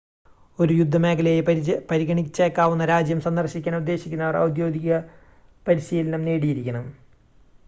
ഒരു 0.59 0.73
യുദ്ധമേഖലയായി 0.73 1.43
പരിഗണിച്ചേക്കാവുന്ന 1.89 2.85
രാജ്യം 2.85 3.21
സന്ദർശിക്കാൻ 3.21 3.75
ഉദ്ദേശിക്കുന്നവർ 3.75 4.37
ഔദ്യോഗിക 4.37 4.97
പരിശീലനം 5.67 6.25
നേടിയിരിക്കണം 6.25 6.87